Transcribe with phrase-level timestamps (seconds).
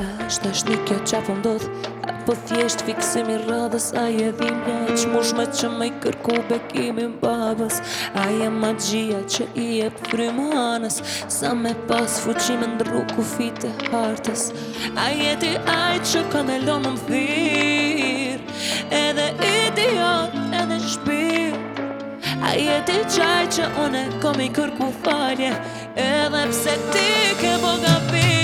[0.00, 1.64] është është një kjo qafë ndodh
[2.26, 7.14] Po thjesht fiksimi rrëdhës A je dhimja e që mushme që me i kërku bekimin
[7.22, 7.78] babës
[8.22, 10.90] A je magjia që i e përrymë
[11.36, 14.44] Sa me pas fuqime ndru ku fitë hartës
[15.00, 18.62] A je ti ajt që ka me lomë më thyrë,
[19.00, 21.60] Edhe idiot edhe shpirë,
[22.44, 25.54] A je ti qaj që une komi i kërku falje
[26.10, 27.10] Edhe pse ti
[27.40, 28.35] ke bogabit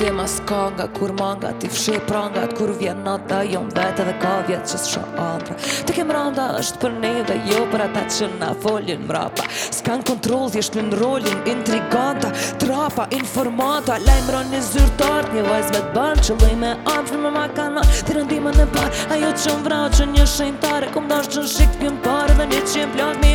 [0.00, 4.14] ti ma s'ka nga kur manga Ti fshi prangat kur vjen nata Jom vete dhe
[4.22, 5.56] ka vjet që s'sho andra
[5.86, 9.44] Ti kem randa është për ne dhe jo Për ata që na folin mrapa
[9.76, 15.68] S'kan kontrol dhe është në rolin Intriganta, trapa, informata Lajmë rën një zyrtart Një vajz
[15.76, 18.90] me të banë që lëj me amë në më ma kanë Ti rëndime në par,
[19.18, 22.38] Ajo që më vrau që një shëjnë tare Këm dash që në shikë pjëm parë
[22.40, 23.29] Dhe një që më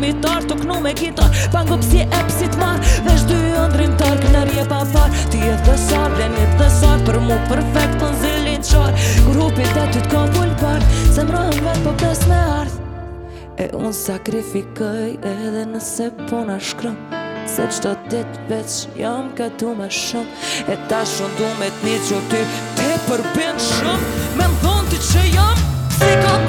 [0.00, 4.40] fitmitar Tuk nu me gitar, pango si e psi t'mar Vesh dy ëndrin tërk në
[4.50, 8.92] rje pa far Ti e dhesar, dhe një dhesar Për mu perfekt të nzilin qar
[9.26, 10.82] Kur hupit e ty t'ka vulpar
[11.14, 12.76] Se më rëhëm vetë po pes me ardh
[13.64, 16.96] E unë sakrifikoj edhe nëse puna po shkrëm
[17.48, 22.22] Se qdo dit veç jam këtu me shumë E ta shumë du me t'ni që
[22.32, 22.44] ty
[22.78, 25.66] Te përbind shumë Me më dhonti që jam
[25.98, 26.47] Si ka